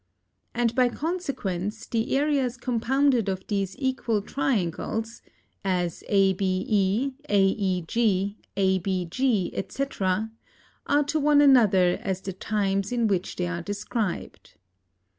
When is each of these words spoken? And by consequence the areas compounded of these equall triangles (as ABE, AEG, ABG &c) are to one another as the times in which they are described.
And 0.55 0.73
by 0.73 0.89
consequence 0.89 1.85
the 1.85 2.17
areas 2.17 2.57
compounded 2.57 3.29
of 3.29 3.45
these 3.45 3.75
equall 3.75 4.23
triangles 4.23 5.21
(as 5.63 6.03
ABE, 6.09 7.13
AEG, 7.29 8.35
ABG 8.57 9.71
&c) 9.71 9.85
are 10.87 11.03
to 11.03 11.19
one 11.19 11.39
another 11.39 11.99
as 12.01 12.21
the 12.21 12.33
times 12.33 12.91
in 12.91 13.05
which 13.05 13.35
they 13.35 13.45
are 13.45 13.61
described. 13.61 14.55